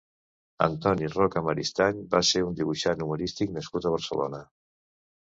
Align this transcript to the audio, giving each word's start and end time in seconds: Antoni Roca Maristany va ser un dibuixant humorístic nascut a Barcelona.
Antoni 0.65 1.09
Roca 1.15 1.43
Maristany 1.47 1.99
va 2.13 2.21
ser 2.29 2.41
un 2.45 2.57
dibuixant 2.61 3.05
humorístic 3.07 3.53
nascut 3.59 3.87
a 3.87 3.93
Barcelona. 3.97 4.41